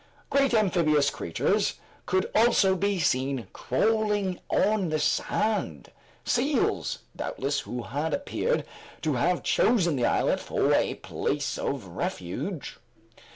Great 0.31 0.51
amphibious 0.55 1.11
creatures 1.11 1.75
could 2.07 2.31
also 2.33 2.75
be 2.75 2.97
seen 2.99 3.45
crawling 3.53 4.39
on 4.49 4.89
the 4.89 4.97
sand; 4.97 5.91
seals, 6.25 6.97
doubtless, 7.15 7.59
who 7.59 7.83
appeared 7.83 8.65
to 9.03 9.13
have 9.13 9.43
chosen 9.43 9.95
the 9.95 10.05
islet 10.07 10.39
for 10.39 10.73
a 10.73 10.95
place 10.95 11.55
of 11.59 11.85
refuge. 11.85 12.79